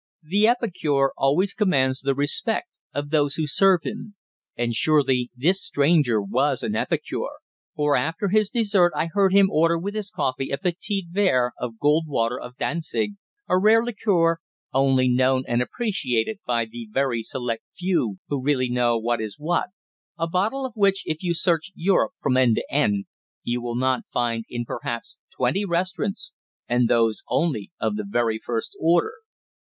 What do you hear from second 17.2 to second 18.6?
select few who